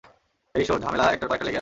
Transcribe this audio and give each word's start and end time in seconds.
হে 0.53 0.57
ঈশ্বর, 0.63 0.79
ঝামেলা 0.85 1.03
একটার 1.13 1.27
পর 1.27 1.27
একটা 1.27 1.27
লেগেই 1.37 1.45
আছে! 1.45 1.49